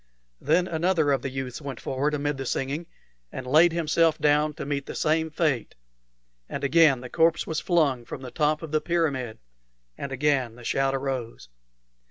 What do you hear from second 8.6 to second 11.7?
of the pyramid, and again the shout arose.